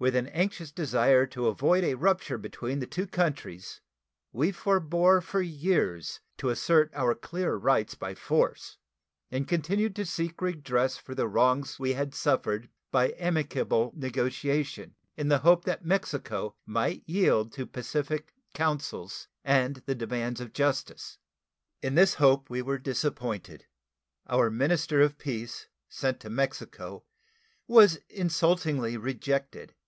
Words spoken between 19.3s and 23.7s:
and the demands of justice. In this hope we were disappointed.